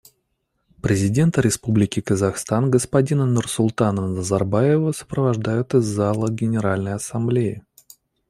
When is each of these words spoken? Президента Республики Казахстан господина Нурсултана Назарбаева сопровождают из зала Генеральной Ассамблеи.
Президента 0.81 1.43
Республики 1.43 2.01
Казахстан 2.01 2.71
господина 2.71 3.25
Нурсултана 3.27 4.07
Назарбаева 4.07 4.93
сопровождают 4.93 5.73
из 5.75 5.83
зала 5.85 6.31
Генеральной 6.31 6.93
Ассамблеи. 6.95 7.61